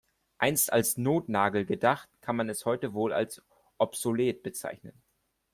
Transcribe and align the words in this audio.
Einst 0.39 0.73
als 0.73 0.97
Notnagel 0.97 1.63
gedacht, 1.63 2.09
kann 2.21 2.35
man 2.35 2.49
es 2.49 2.65
heute 2.65 2.95
wohl 2.95 3.13
als 3.13 3.43
obsolet 3.77 4.41
bezeichnen. 4.41 4.99